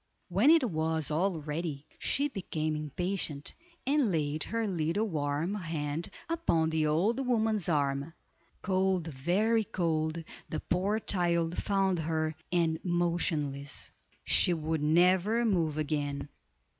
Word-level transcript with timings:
When 0.29 0.49
it 0.49 0.67
was 0.67 1.11
all 1.11 1.41
ready, 1.41 1.85
she 1.99 2.27
became 2.27 2.75
impatient, 2.75 3.53
and 3.85 4.11
laid 4.11 4.45
her 4.45 4.65
little 4.65 5.07
warm 5.07 5.53
hand 5.53 6.09
upon 6.27 6.71
the 6.71 6.87
old 6.87 7.23
woman's 7.27 7.69
arm. 7.69 8.13
Cold, 8.63 9.05
very 9.13 9.63
cold, 9.63 10.23
the 10.49 10.59
poor 10.59 10.99
child 10.99 11.61
found 11.61 11.99
her, 11.99 12.33
and 12.51 12.83
motionless. 12.83 13.91
She 14.23 14.55
would 14.55 14.81
never 14.81 15.45
move 15.45 15.77
again. 15.77 16.29